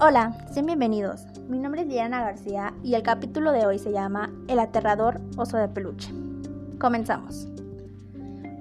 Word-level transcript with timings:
Hola, 0.00 0.32
sean 0.52 0.66
bienvenidos. 0.66 1.26
Mi 1.48 1.58
nombre 1.58 1.82
es 1.82 1.88
Diana 1.88 2.20
García 2.20 2.72
y 2.84 2.94
el 2.94 3.02
capítulo 3.02 3.50
de 3.50 3.66
hoy 3.66 3.80
se 3.80 3.90
llama 3.90 4.30
El 4.46 4.60
aterrador 4.60 5.20
oso 5.36 5.56
de 5.56 5.66
peluche. 5.66 6.14
Comenzamos. 6.78 7.48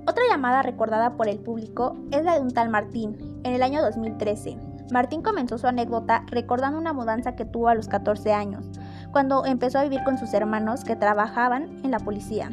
Otra 0.08 0.24
llamada 0.32 0.64
recordada 0.64 1.16
por 1.16 1.28
el 1.28 1.38
público 1.38 1.96
es 2.10 2.24
la 2.24 2.34
de 2.34 2.42
un 2.42 2.50
tal 2.56 2.70
Martín, 2.70 3.40
en 3.44 3.54
el 3.54 3.62
año 3.62 3.84
2013. 3.84 4.58
Martín 4.92 5.22
comenzó 5.22 5.60
su 5.60 5.68
anécdota 5.68 6.24
recordando 6.26 6.80
una 6.80 6.92
mudanza 6.92 7.36
que 7.36 7.46
tuvo 7.46 7.68
a 7.68 7.76
los 7.76 7.88
14 7.88 8.34
años, 8.34 8.66
cuando 9.12 9.46
empezó 9.46 9.78
a 9.78 9.84
vivir 9.84 10.04
con 10.04 10.18
sus 10.18 10.34
hermanos 10.34 10.84
que 10.84 10.96
trabajaban 10.96 11.82
en 11.84 11.92
la 11.92 12.00
policía. 12.00 12.50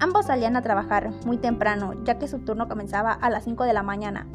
Ambos 0.00 0.26
salían 0.26 0.56
a 0.56 0.62
trabajar 0.62 1.12
muy 1.24 1.38
temprano, 1.38 1.94
ya 2.02 2.18
que 2.18 2.26
su 2.26 2.40
turno 2.40 2.68
comenzaba 2.68 3.12
a 3.12 3.30
las 3.30 3.44
5 3.44 3.62
de 3.62 3.74
la 3.74 3.84
mañana. 3.84 4.26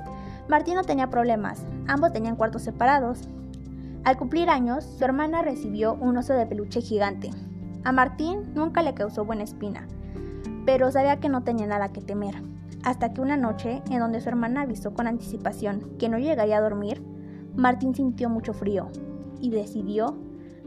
Martín 0.48 0.76
no 0.76 0.84
tenía 0.84 1.10
problemas, 1.10 1.66
ambos 1.88 2.14
tenían 2.14 2.38
cuartos 2.38 2.62
separados. 2.62 3.28
Al 4.06 4.18
cumplir 4.18 4.50
años, 4.50 4.86
su 4.86 5.04
hermana 5.04 5.42
recibió 5.42 5.94
un 5.96 6.18
oso 6.18 6.34
de 6.34 6.46
peluche 6.46 6.82
gigante. 6.82 7.30
A 7.84 7.92
Martín 7.92 8.54
nunca 8.56 8.82
le 8.82 8.94
causó 8.94 9.26
buena 9.26 9.44
espina, 9.44 9.88
pero 10.66 10.92
sabía 10.92 11.20
que 11.20 11.30
no 11.30 11.44
tenía 11.44 11.68
nada 11.68 11.90
que 11.90 12.02
temer. 12.02 12.42
Hasta 12.84 13.14
que 13.14 13.22
una 13.22 13.36
noche, 13.36 13.82
en 13.90 14.00
donde 14.00 14.22
su 14.22 14.30
hermana 14.30 14.62
avisó 14.62 14.94
con 14.94 15.08
anticipación 15.08 15.98
que 16.00 16.08
no 16.08 16.18
llegaría 16.18 16.58
a 16.58 16.62
dormir, 16.62 17.04
Martín 17.56 17.94
sintió 17.94 18.30
mucho 18.30 18.54
frío 18.54 18.88
y 19.42 19.50
decidió 19.50 20.18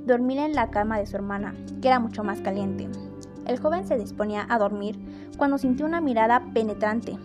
dormir 0.07 0.39
en 0.39 0.55
la 0.55 0.71
cama 0.71 0.99
de 0.99 1.07
su 1.07 1.17
hermana, 1.17 1.55
que 1.81 1.89
era 1.89 2.01
mucho 2.01 2.23
más 2.23 2.41
caliente. 2.41 2.89
El 3.47 3.59
joven 3.59 3.87
se 3.87 3.97
disponía 3.97 4.47
a 4.49 4.59
dormir 4.59 4.99
cuando 5.39 5.59
sintió 5.59 5.87
una 5.87 6.01
mirada 6.01 6.53
penetrante. 6.53 7.17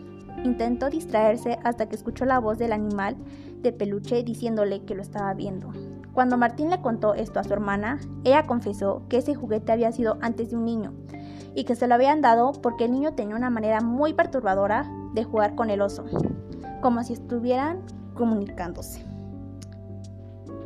Intentó 0.44 0.90
distraerse 0.90 1.60
hasta 1.64 1.90
que 1.90 1.96
escuchó 1.96 2.26
la 2.26 2.40
voz 2.40 2.58
del 2.58 2.72
animal 2.72 3.18
de 3.62 3.74
peluche 3.74 4.24
diciéndole 4.24 4.84
que 4.84 4.96
lo 4.96 5.02
estaba 5.02 5.34
viendo. 5.34 5.72
Cuando 6.18 6.36
Martín 6.36 6.72
le 6.72 6.82
contó 6.82 7.14
esto 7.14 7.40
a 7.40 7.44
su 7.44 7.54
hermana, 7.54 8.00
ella 8.24 8.48
confesó 8.48 9.04
que 9.08 9.18
ese 9.18 9.36
juguete 9.36 9.72
había 9.72 9.92
sido 9.92 10.18
antes 10.20 10.50
de 10.50 10.58
un 10.58 10.66
niño 10.66 10.92
y 11.54 11.64
que 11.64 11.76
se 11.76 11.88
lo 11.88 11.94
habían 11.94 12.22
dado 12.22 12.54
porque 12.54 12.86
el 12.86 12.92
niño 12.92 13.14
tenía 13.14 13.36
una 13.36 13.52
manera 13.52 13.82
muy 13.82 14.14
perturbadora 14.14 14.92
de 15.14 15.24
jugar 15.24 15.54
con 15.54 15.70
el 15.70 15.80
oso, 15.80 16.06
como 16.82 17.04
si 17.04 17.14
estuvieran 17.14 17.84
comunicándose. 18.16 19.06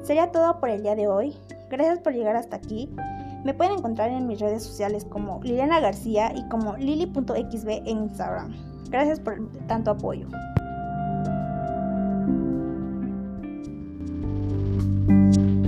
Sería 0.03 0.31
todo 0.31 0.57
por 0.61 0.69
el 0.69 0.83
día 0.83 0.95
de 0.95 1.09
hoy. 1.09 1.35
Gracias 1.69 1.99
por 1.99 2.13
llegar 2.13 2.37
hasta 2.37 2.55
aquí. 2.55 2.89
Me 3.43 3.53
pueden 3.53 3.73
encontrar 3.73 4.09
en 4.09 4.27
mis 4.27 4.39
redes 4.39 4.63
sociales 4.63 5.03
como 5.03 5.43
Liliana 5.43 5.81
García 5.81 6.31
y 6.33 6.47
como 6.47 6.77
lili.xb 6.77 7.67
en 7.67 8.03
Instagram. 8.03 8.55
Gracias 8.89 9.19
por 9.19 9.51
tanto 9.67 9.91
apoyo. 9.91 10.29
thank 15.11 15.37
you 15.37 15.60